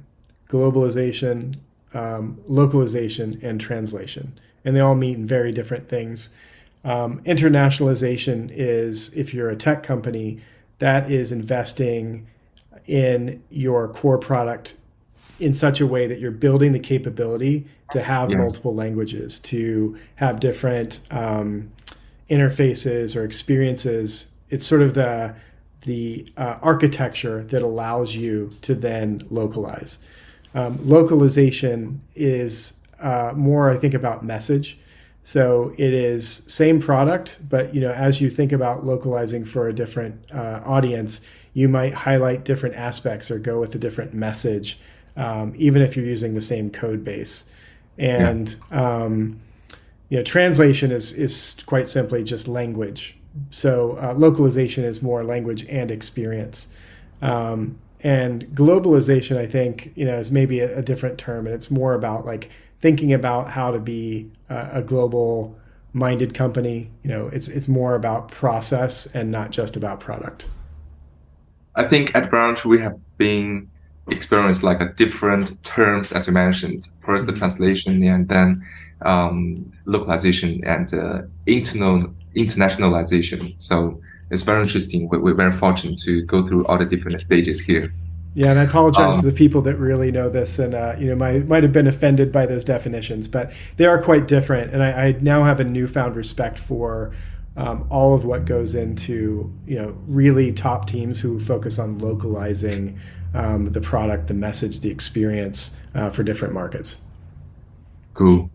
[0.49, 1.57] globalization
[1.97, 4.39] um, localization and translation.
[4.65, 6.31] And they all mean very different things.
[6.85, 10.41] Um, internationalization is if you're a tech company
[10.79, 12.27] that is investing
[12.87, 14.77] in your core product
[15.39, 18.39] in such a way that you're building the capability to have yeah.
[18.39, 21.71] multiple languages, to have different um,
[22.31, 24.31] interfaces or experiences.
[24.51, 25.35] It's sort of the
[25.83, 30.01] the uh, architecture that allows you to then localize.
[30.53, 34.79] Um, localization is uh, more, I think, about message.
[35.23, 39.73] So it is same product, but you know, as you think about localizing for a
[39.73, 41.21] different uh, audience,
[41.57, 44.79] you might highlight different aspects or go with a different message,
[45.17, 47.45] um, even if you're using the same code base.
[47.97, 49.05] And yeah.
[49.05, 49.41] um,
[50.11, 53.17] you know, translation is is quite simply just language.
[53.49, 56.69] So uh, localization is more language and experience.
[57.23, 61.71] Um, and globalization, I think, you know, is maybe a, a, different term, and it's
[61.71, 65.59] more about like thinking about how to be a, a global
[65.95, 66.91] minded company.
[67.03, 70.49] You know, it's it's more about process and not just about product.
[71.77, 73.71] I think at Branch we have been
[74.09, 76.89] experienced like a different terms as you mentioned.
[77.05, 77.39] First the mm-hmm.
[77.39, 78.63] translation and then
[79.03, 83.55] um, localization and uh, internal internationalization.
[83.59, 85.09] So it's very interesting.
[85.09, 87.93] We're, we're, very fortunate to go through all the different stages here.
[88.35, 91.09] Yeah, and I apologize um, to the people that really know this and uh, you
[91.09, 94.73] know might might have been offended by those definitions, but they are quite different.
[94.75, 97.13] And I, I now have a newfound respect for
[97.57, 102.99] um, all of what goes into you know really top teams who focus on localizing
[103.35, 106.99] um, the product, the message, the experience uh, for different markets.
[108.15, 108.51] Cool.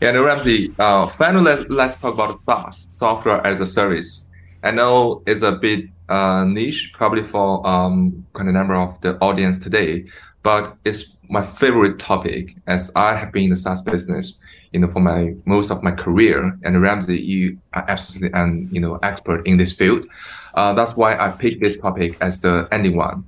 [0.00, 4.26] Yeah, and Ramsey, uh, finally, let, let's talk about SaaS, software as a service.
[4.62, 9.16] I know it's a bit uh, niche, probably for um, quite a number of the
[9.18, 10.04] audience today,
[10.42, 14.40] but it's my favorite topic as I have been in the SaaS business,
[14.76, 16.56] you know, for my most of my career.
[16.62, 20.04] And Ramsey, you are absolutely an you know expert in this field.
[20.54, 23.24] Uh, that's why I picked this topic as the ending one.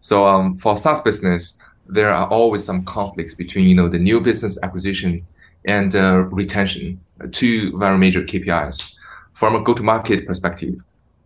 [0.00, 4.20] So um, for SaaS business, there are always some conflicts between you know the new
[4.20, 5.24] business acquisition
[5.64, 7.00] and uh, retention,
[7.30, 8.96] two very major KPIs.
[9.34, 10.74] From a go-to-market perspective,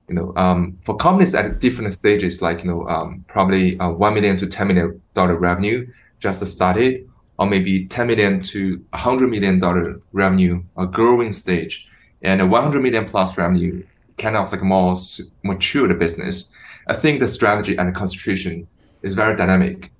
[0.09, 4.12] you know, um, for companies at different stages, like you know, um, probably uh, one
[4.12, 5.87] million to ten million dollar revenue
[6.20, 11.88] just started, or maybe ten million to hundred million dollar revenue, a growing stage,
[12.23, 13.85] and a one hundred million plus revenue,
[14.18, 14.97] kind of like a more
[15.42, 16.53] matured business.
[16.87, 18.66] I think the strategy and the concentration
[19.03, 19.90] is very dynamic.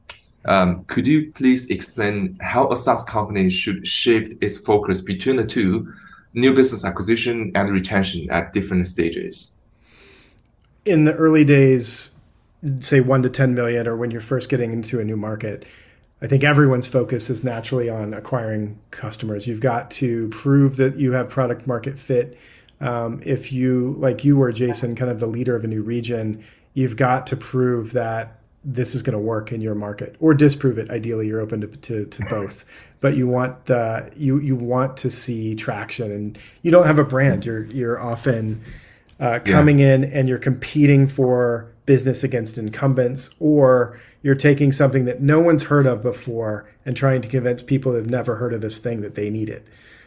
[0.47, 5.47] Um, could you please explain how a SaaS company should shift its focus between the
[5.47, 5.93] two,
[6.35, 9.53] new business acquisition and retention at different stages?
[10.85, 12.13] In the early days,
[12.81, 15.65] say one to 10 million, or when you're first getting into a new market,
[16.23, 19.47] I think everyone's focus is naturally on acquiring customers.
[19.47, 22.39] You've got to prove that you have product market fit.
[22.81, 26.43] Um, if you, like you were, Jason, kind of the leader of a new region,
[26.73, 30.79] you've got to prove that this is going to work in your market or disprove
[30.79, 32.65] it ideally you're open to, to, to, both
[33.01, 37.05] but you want the you you want to see traction and you don't have a
[37.05, 38.63] brand you're you're often
[39.21, 39.95] uh, coming yeah.
[39.95, 45.65] in and you're competing for business against incumbents or you're taking something that no one's
[45.65, 49.15] heard of before and trying to convince people who've never heard of this thing that
[49.15, 49.67] they need it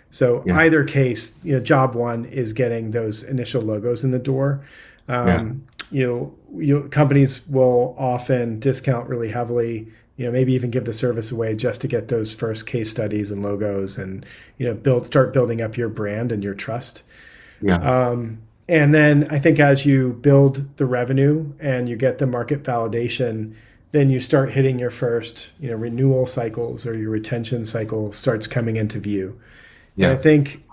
[0.10, 0.58] so yeah.
[0.60, 4.62] either case you know job one is getting those initial logos in the door.
[5.10, 10.72] Um, yeah you know, you companies will often discount really heavily you know maybe even
[10.72, 14.26] give the service away just to get those first case studies and logos and
[14.58, 17.04] you know build start building up your brand and your trust.
[17.62, 17.78] Yeah.
[17.78, 22.64] Um, and then i think as you build the revenue and you get the market
[22.64, 23.56] validation
[23.92, 28.46] then you start hitting your first you know renewal cycles or your retention cycle starts
[28.46, 29.40] coming into view.
[29.96, 30.64] Yeah and i think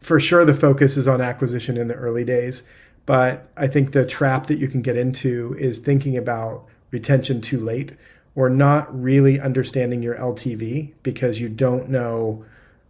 [0.00, 2.64] for sure the focus is on acquisition in the early days
[3.06, 7.60] but I think the trap that you can get into is thinking about retention too
[7.60, 7.92] late
[8.34, 12.44] or not really understanding your LTV because you don't know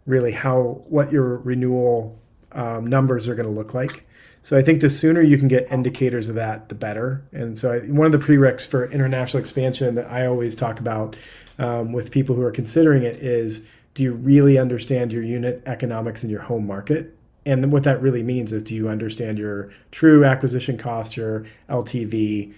[0.05, 2.19] really how what your renewal
[2.55, 4.07] um, numbers are going to look like.
[4.41, 7.23] So I think the sooner you can get indicators of that, the better.
[7.31, 11.15] And so I, one of the prereqs for international expansion that I always talk about
[11.57, 16.23] um, with people who are considering it is: Do you really understand your unit economics
[16.23, 17.15] in your home market?
[17.45, 22.53] and what that really means is do you understand your true acquisition cost your ltv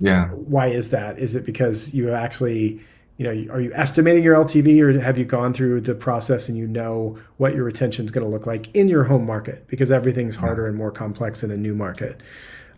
[0.00, 2.80] yeah why is that is it because you have actually
[3.22, 6.58] you know are you estimating your ltv or have you gone through the process and
[6.58, 9.66] you know what your retention is going to look like in your home market?
[9.68, 12.20] Because everything's harder and more complex in a new market.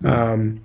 [0.02, 0.32] Yeah.
[0.32, 0.60] um,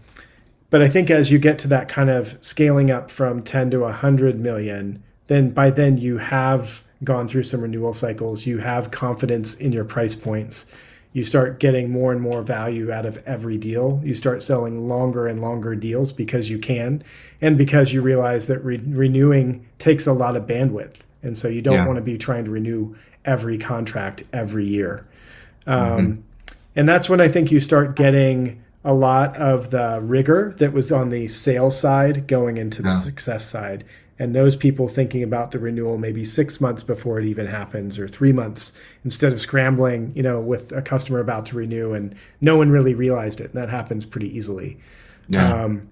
[0.70, 3.80] but i think as you get to that kind of scaling up from 10 to
[3.80, 9.56] 100 million then by then you have gone through some renewal cycles you have confidence
[9.56, 10.66] in your price points
[11.14, 14.00] you start getting more and more value out of every deal.
[14.04, 17.04] You start selling longer and longer deals because you can,
[17.42, 20.98] and because you realize that re- renewing takes a lot of bandwidth.
[21.24, 21.86] And so you don't yeah.
[21.86, 22.96] want to be trying to renew
[23.26, 25.08] every contract every year.
[25.66, 26.22] Um, mm-hmm.
[26.76, 30.92] And that's when I think you start getting a lot of the rigor that was
[30.92, 33.00] on the sales side going into the yeah.
[33.00, 33.84] success side
[34.20, 38.08] and those people thinking about the renewal maybe six months before it even happens or
[38.08, 42.58] three months instead of scrambling you know with a customer about to renew and no
[42.58, 44.78] one really realized it and that happens pretty easily
[45.30, 45.64] yeah.
[45.64, 45.90] um,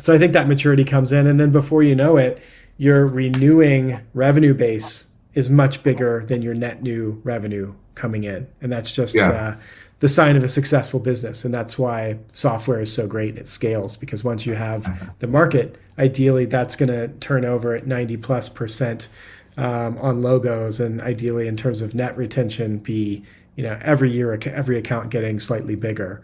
[0.00, 2.42] so i think that maturity comes in and then before you know it
[2.78, 8.72] your renewing revenue base is much bigger than your net new revenue coming in and
[8.72, 9.30] that's just yeah.
[9.30, 9.56] uh,
[10.00, 11.44] the sign of a successful business.
[11.44, 15.26] And that's why software is so great and it scales because once you have the
[15.26, 19.08] market, ideally that's going to turn over at 90 plus percent
[19.56, 23.22] um, on logos and ideally in terms of net retention be,
[23.56, 26.22] you know, every year, every account getting slightly bigger.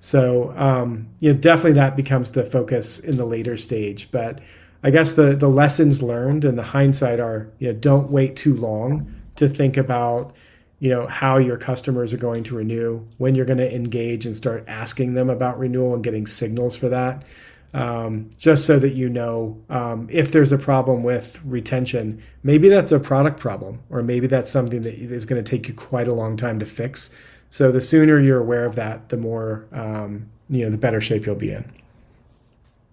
[0.00, 4.10] So, um, you know, definitely that becomes the focus in the later stage.
[4.10, 4.40] But
[4.82, 8.56] I guess the, the lessons learned and the hindsight are, you know, don't wait too
[8.56, 10.34] long to think about,
[10.80, 14.34] you know how your customers are going to renew when you're going to engage and
[14.34, 17.24] start asking them about renewal and getting signals for that
[17.72, 22.92] um, just so that you know um, if there's a problem with retention maybe that's
[22.92, 26.12] a product problem or maybe that's something that is going to take you quite a
[26.12, 27.10] long time to fix
[27.50, 31.26] So the sooner you're aware of that, the more um, you know, the better shape
[31.26, 31.64] you'll be in.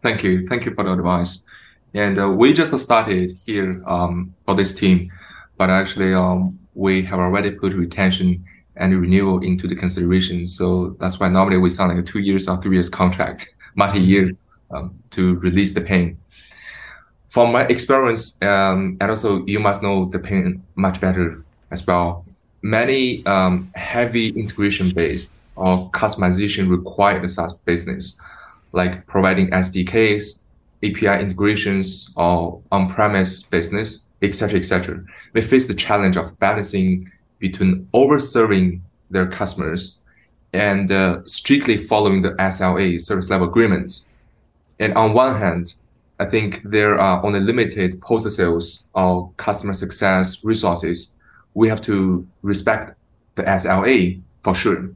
[0.04, 1.44] Thank you, thank you for the advice.
[1.94, 5.12] And uh, we just started here um, for this team,
[5.58, 10.46] but actually um, we have already put retention and renewal into the consideration.
[10.46, 14.32] So that's why normally we sign like a two years or three years contract, multi-year,
[14.70, 16.18] um, to release the pain.
[17.30, 22.26] From my experience, um, and also you must know the pain much better as well.
[22.62, 28.20] Many um, heavy integration based or customization required SaaS business,
[28.72, 30.40] like providing SDKs,
[30.84, 35.04] API integrations, or on-premise business, etc., etc.
[35.34, 40.00] They face the challenge of balancing between over-serving their customers
[40.54, 44.08] and uh, strictly following the SLA service level agreements.
[44.80, 45.76] And on one hand,
[46.20, 51.16] I think there are only limited post sales or customer success resources.
[51.54, 52.98] We have to respect
[53.36, 54.90] the SLA for sure.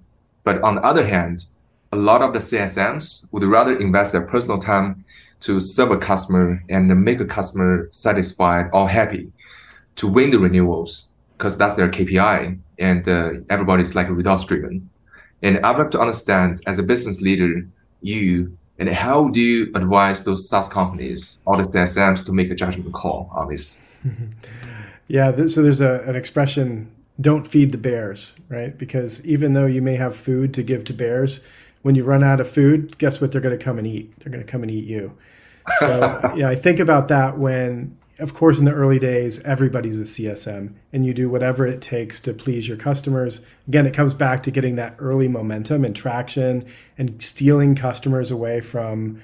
[0.44, 1.46] But on the other hand,
[1.92, 5.04] a lot of the CSMs would rather invest their personal time
[5.42, 9.32] to serve a customer and make a customer satisfied or happy
[9.96, 14.90] to win the renewals because that's their KPI and uh, everybody's like results driven.
[15.42, 17.68] And I'd like to understand as a business leader,
[18.02, 22.56] you and how do you advise those SaaS companies or the CSMs to make a
[22.56, 23.80] judgment call on this?
[25.08, 28.76] yeah, so there's a, an expression, don't feed the bears, right?
[28.76, 31.42] Because even though you may have food to give to bears,
[31.82, 34.14] when you run out of food, guess what they're going to come and eat?
[34.20, 35.18] They're going to come and eat you.
[35.80, 40.04] So, yeah, I think about that when of course, in the early days, everybody's a
[40.04, 43.42] CSM and you do whatever it takes to please your customers.
[43.68, 46.68] Again, it comes back to getting that early momentum and traction
[47.00, 49.20] and stealing customers away from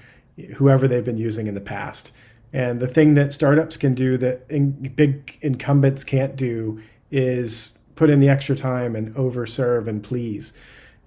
[0.55, 2.11] whoever they've been using in the past.
[2.53, 6.81] And the thing that startups can do that in, big incumbents can't do
[7.11, 10.53] is put in the extra time and overserve and please.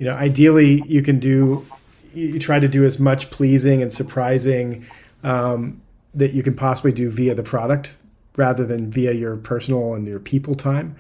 [0.01, 1.67] You know, ideally, you can do,
[2.15, 4.87] you try to do as much pleasing and surprising
[5.23, 5.83] um,
[6.15, 7.99] that you can possibly do via the product
[8.35, 10.97] rather than via your personal and your people time.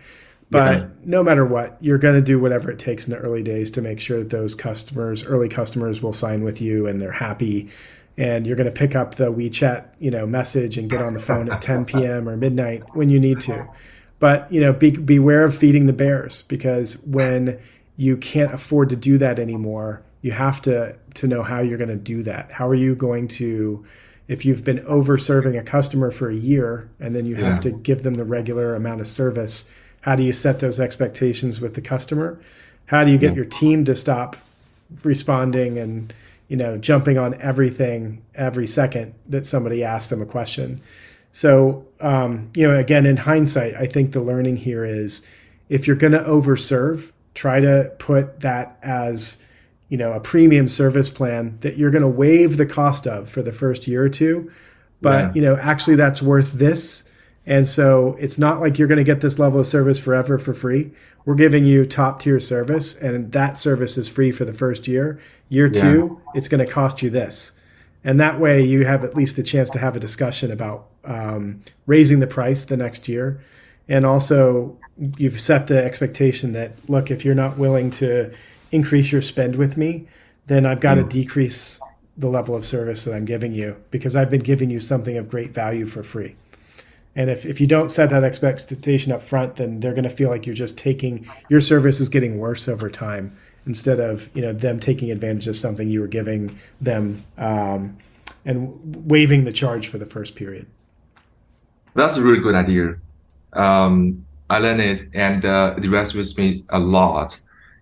[0.50, 0.86] But yeah.
[1.02, 3.80] no matter what, you're going to do whatever it takes in the early days to
[3.80, 7.70] make sure that those customers, early customers, will sign with you and they're happy.
[8.18, 11.20] And you're going to pick up the WeChat, you know, message and get on the
[11.20, 12.28] phone at 10 p.m.
[12.28, 13.66] or midnight when you need to.
[14.18, 17.58] But you know, be, beware of feeding the bears because when
[18.00, 21.90] you can't afford to do that anymore, you have to to know how you're going
[21.90, 22.50] to do that.
[22.50, 23.84] How are you going to
[24.26, 27.50] if you've been over serving a customer for a year and then you yeah.
[27.50, 29.68] have to give them the regular amount of service,
[30.00, 32.40] how do you set those expectations with the customer?
[32.86, 33.36] How do you get yeah.
[33.36, 34.34] your team to stop
[35.02, 36.14] responding and
[36.48, 40.80] you know jumping on everything every second that somebody asks them a question?
[41.32, 45.20] So um, you know, again, in hindsight, I think the learning here is
[45.68, 49.38] if you're going to overserve, try to put that as
[49.88, 53.42] you know a premium service plan that you're going to waive the cost of for
[53.42, 54.50] the first year or two.
[55.00, 55.32] But yeah.
[55.34, 57.04] you know actually that's worth this.
[57.46, 60.54] And so it's not like you're going to get this level of service forever for
[60.54, 60.92] free.
[61.24, 65.18] We're giving you top tier service and that service is free for the first year.
[65.48, 65.82] Year yeah.
[65.82, 67.52] two it's going to cost you this.
[68.04, 71.62] And that way you have at least the chance to have a discussion about um,
[71.86, 73.40] raising the price the next year.
[73.88, 74.78] And also
[75.16, 78.32] you've set the expectation that look if you're not willing to
[78.72, 80.06] increase your spend with me,
[80.46, 81.02] then I've got mm.
[81.02, 81.80] to decrease
[82.16, 85.28] the level of service that I'm giving you because I've been giving you something of
[85.28, 86.36] great value for free.
[87.16, 90.30] And if, if you don't set that expectation up front, then they're going to feel
[90.30, 93.36] like you're just taking your service is getting worse over time
[93.66, 97.96] instead of you know them taking advantage of something you were giving them um,
[98.44, 100.66] and waiving the charge for the first period.
[101.94, 102.96] That's a really good idea.
[103.52, 107.40] Um, I learned it, and uh, it resonates me a lot.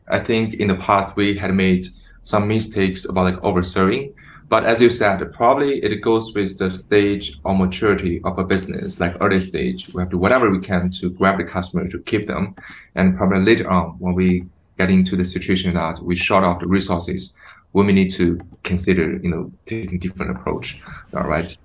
[0.09, 1.87] I think in the past we had made
[2.23, 4.13] some mistakes about like overserving.
[4.51, 9.01] But as you said, probably it goes with the stage or maturity of a business,
[9.01, 9.89] like early stage.
[9.93, 12.55] We have to do whatever we can to grab the customer to keep them.
[12.95, 14.45] And probably later on, when we
[14.79, 17.35] get into the situation that we short out the resources,
[17.73, 20.81] we may need to consider, you know, taking different approach.
[21.15, 21.57] All right.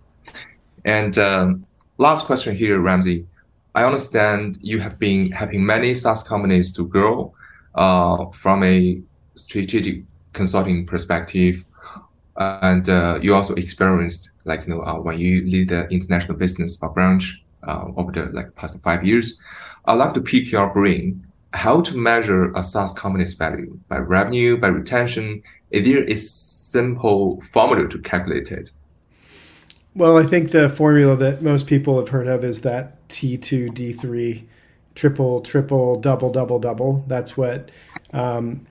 [0.86, 1.66] And um,
[1.98, 3.26] last question here, Ramsey.
[3.76, 7.34] I understand you have been helping many SaaS companies to grow
[7.76, 9.02] uh, from a
[9.36, 10.04] strategic
[10.34, 11.66] consulting perspective,
[12.38, 16.76] and uh, you also experienced like you know uh, when you lead the international business
[16.76, 19.40] branch uh, over the like past five years.
[19.86, 24.58] I'd like to pick your brain how to measure a SaaS company's value by revenue,
[24.58, 25.44] by retention.
[25.72, 28.72] Is there a simple formula to calculate it?
[29.96, 34.44] Well, I think the formula that most people have heard of is that T2D3
[34.96, 37.04] triple, triple, double, double, double.
[37.08, 37.72] That's what
[38.14, 38.66] um,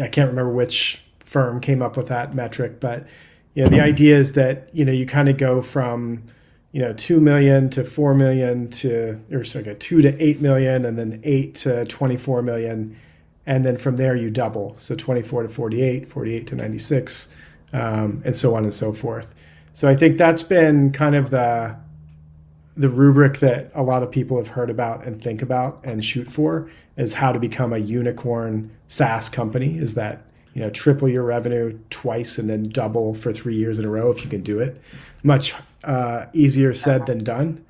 [0.00, 3.06] I can't remember which firm came up with that metric, but
[3.54, 6.24] you know the idea is that you know you kind of go from
[6.72, 10.98] you know 2 million to 4 million to or sorry 2 to 8 million and
[10.98, 12.96] then 8 to 24 million
[13.46, 17.28] and then from there you double so 24 to 48 48 to 96
[17.72, 19.32] um, and so on and so forth
[19.72, 21.76] so i think that's been kind of the
[22.76, 26.30] the rubric that a lot of people have heard about and think about and shoot
[26.30, 29.78] for is how to become a unicorn SaaS company.
[29.78, 30.22] Is that
[30.54, 34.10] you know triple your revenue twice and then double for three years in a row
[34.10, 34.80] if you can do it.
[35.22, 35.54] Much
[35.84, 37.64] uh, easier said than done.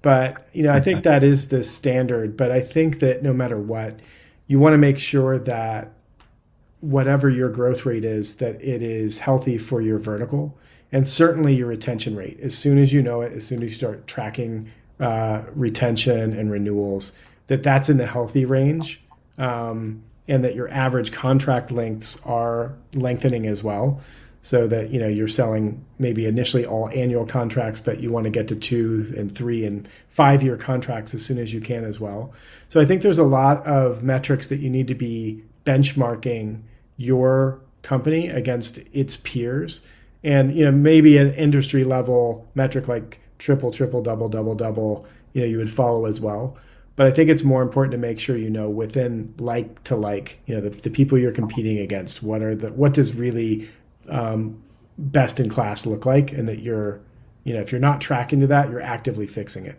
[0.00, 2.36] But you know I think that is the standard.
[2.36, 4.00] But I think that no matter what,
[4.46, 5.92] you want to make sure that
[6.80, 10.56] whatever your growth rate is, that it is healthy for your vertical
[10.92, 12.38] and certainly your retention rate.
[12.40, 14.70] As soon as you know it, as soon as you start tracking
[15.00, 17.12] uh, retention and renewals,
[17.48, 19.00] that that's in the healthy range,
[19.38, 24.00] um, and that your average contract lengths are lengthening as well.
[24.40, 28.30] So that you know you're selling maybe initially all annual contracts, but you want to
[28.30, 32.00] get to two and three and five year contracts as soon as you can as
[32.00, 32.32] well.
[32.68, 36.62] So I think there's a lot of metrics that you need to be benchmarking
[36.96, 39.82] your company against its peers
[40.24, 45.42] and you know maybe an industry level metric like triple triple double double double you
[45.42, 46.56] know you would follow as well.
[46.96, 50.40] But i think it's more important to make sure you know within like to like
[50.46, 53.68] you know the, the people you're competing against what are the what does really
[54.08, 54.60] um,
[54.98, 56.32] best in class look like?
[56.32, 57.00] And that you're
[57.44, 59.78] you know if you're not tracking to that you're actively fixing it.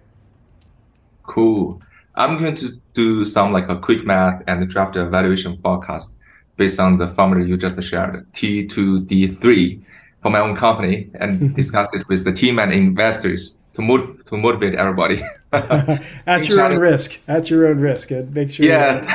[1.24, 1.82] Cool.
[2.16, 6.18] I'm going to do some like a quick math and draft a valuation forecast
[6.58, 9.84] based on the formula you just shared t2d3
[10.22, 14.76] for my own company and discuss it with the team and investors to to motivate
[14.76, 15.22] everybody.
[15.52, 17.20] At your own risk.
[17.28, 18.12] At your own risk.
[18.12, 18.66] And make sure.
[18.66, 19.08] Yes.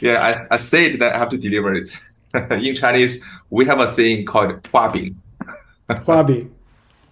[0.00, 1.90] yeah, I, I said that I have to deliver it.
[2.50, 5.14] In Chinese, we have a saying called "huabing."
[5.88, 6.50] Huabi.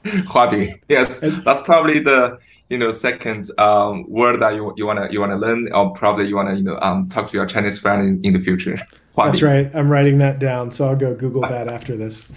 [0.05, 0.81] Huabi.
[0.89, 2.39] Yes, and, that's probably the
[2.69, 6.37] you know second um, word that you you wanna you wanna learn, or probably you
[6.37, 8.79] wanna you know um, talk to your Chinese friend in, in the future.
[9.17, 9.71] That's right.
[9.75, 12.31] I'm writing that down, so I'll go Google that after this.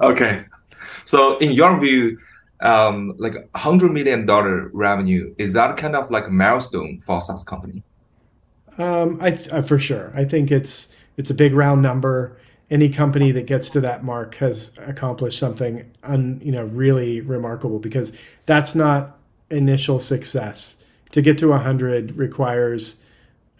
[0.00, 0.44] okay.
[1.04, 2.18] So, in your view,
[2.60, 7.20] um, like hundred million dollar revenue is that kind of like a milestone for a
[7.20, 7.82] SaaS company?
[8.78, 10.12] Um, I, I for sure.
[10.14, 12.36] I think it's it's a big round number.
[12.70, 17.78] Any company that gets to that mark has accomplished something un, you know really remarkable
[17.78, 18.12] because
[18.46, 19.18] that's not
[19.50, 20.76] initial success.
[21.12, 22.96] To get to 100 requires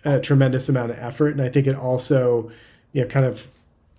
[0.05, 1.30] a tremendous amount of effort.
[1.30, 2.51] And I think it also,
[2.92, 3.49] you know, kind of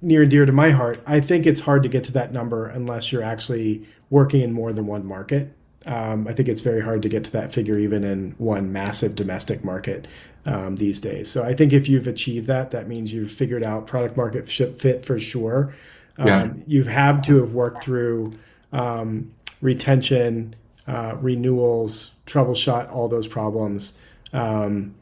[0.01, 1.01] near and dear to my heart.
[1.05, 4.71] I think it's hard to get to that number unless you're actually working in more
[4.73, 5.53] than one market.
[5.85, 9.15] Um, I think it's very hard to get to that figure even in one massive
[9.15, 10.07] domestic market
[10.45, 11.29] um, these days.
[11.29, 15.05] So I think if you've achieved that, that means you've figured out product market fit
[15.05, 15.73] for sure.
[16.17, 16.49] Um, yeah.
[16.67, 18.33] You've had to have worked through
[18.73, 19.31] um,
[19.61, 23.97] retention, uh, renewals, troubleshot all those problems.
[24.33, 24.95] Um,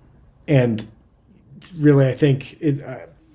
[0.47, 0.85] and
[1.77, 2.83] really, I think it,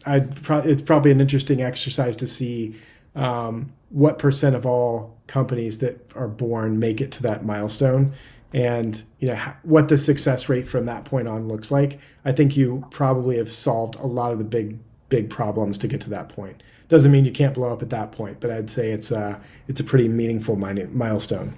[0.06, 2.74] I'd pro- it's probably an interesting exercise to see
[3.14, 8.12] um, what percent of all companies that are born make it to that milestone
[8.54, 11.98] and you know what the success rate from that point on looks like.
[12.24, 16.00] I think you probably have solved a lot of the big big problems to get
[16.02, 16.62] to that point.
[16.88, 19.80] Doesn't mean you can't blow up at that point but i'd say it's a it's
[19.80, 21.54] a pretty meaningful milestone.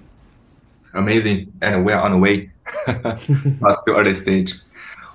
[0.93, 1.51] Amazing.
[1.61, 2.49] And we're on the way.
[2.85, 4.53] But still early stage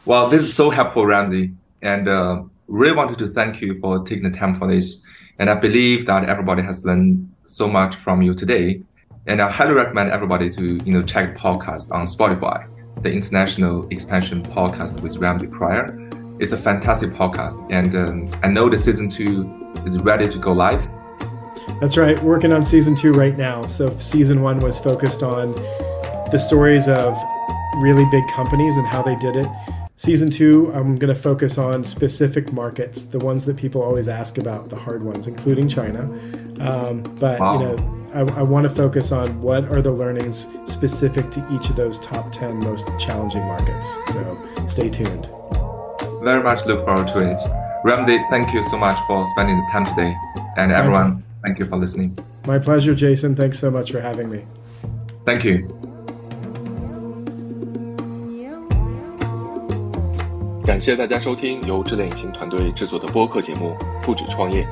[0.06, 4.24] well, this is so helpful, Ramsey, and uh, really wanted to thank you for taking
[4.24, 5.02] the time for this.
[5.38, 8.82] And I believe that everybody has learned so much from you today.
[9.26, 12.66] And I highly recommend everybody to you know check podcast on Spotify,
[13.02, 15.96] the International Expansion Podcast with Ramsey Pryor.
[16.38, 20.52] It's a fantastic podcast, and um, I know the season two is ready to go
[20.52, 20.82] live.
[21.80, 23.66] That's right, working on season two right now.
[23.66, 25.54] So season one was focused on
[26.32, 27.16] the stories of
[27.82, 29.46] really big companies and how they did it.
[30.00, 34.38] Season two, I'm going to focus on specific markets, the ones that people always ask
[34.38, 36.04] about, the hard ones, including China.
[36.58, 37.52] Um, but wow.
[37.52, 41.68] you know, I, I want to focus on what are the learnings specific to each
[41.68, 43.94] of those top ten most challenging markets.
[44.10, 45.28] So stay tuned.
[46.22, 47.40] Very much look forward to it.
[47.84, 50.16] Ramsey, thank you so much for spending the time today,
[50.56, 52.18] and everyone, thank you for listening.
[52.46, 53.36] My pleasure, Jason.
[53.36, 54.46] Thanks so much for having me.
[55.26, 55.89] Thank you.
[60.70, 63.74] 感谢大家收听由智联引擎团队制作的播客节目
[64.06, 64.64] 《不止创业》。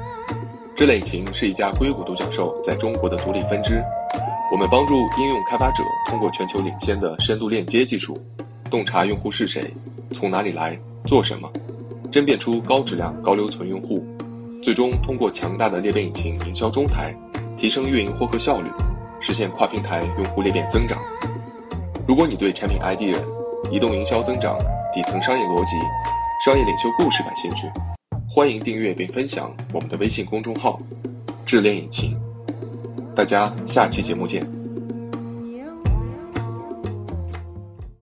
[0.77, 3.83] 智联引擎是一家硅谷独角兽在中国的独立分支，
[4.53, 8.17] 我们帮助应用开发者通过全球领先的深度链接技术，
[8.71, 9.75] 洞察用户是谁，
[10.13, 11.51] 从哪里来，做什么，
[12.13, 14.07] 甄别出高质量、高留存用户，
[14.63, 17.13] 最终通过强大的裂变引擎营销中台，
[17.59, 18.71] 提升运营获客效率，
[19.19, 20.97] 实现跨平台用户裂变增长。
[22.07, 23.17] 如果你对产品 idea、
[23.71, 24.57] 移动营销增长、
[24.95, 25.77] 底层商业逻辑、
[26.45, 27.71] 商业领袖故事感兴趣，
[28.29, 30.81] 欢迎订阅并分享我们的微信公众号
[31.45, 32.19] “智联引擎”。
[33.15, 34.58] 大家下期节目见。